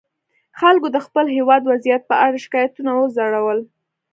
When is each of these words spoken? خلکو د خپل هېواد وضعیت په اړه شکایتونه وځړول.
خلکو 0.59 0.87
د 0.91 0.97
خپل 1.05 1.25
هېواد 1.37 1.61
وضعیت 1.71 2.01
په 2.09 2.15
اړه 2.25 2.37
شکایتونه 2.45 2.91
وځړول. 2.93 3.59